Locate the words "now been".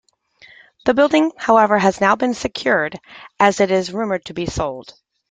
2.01-2.33